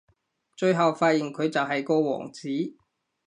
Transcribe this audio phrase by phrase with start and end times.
[0.55, 2.49] 最後發現佢就係個王子